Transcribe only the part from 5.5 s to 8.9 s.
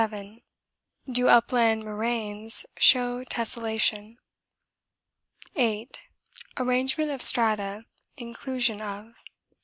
8. Arrangement of strata, inclusion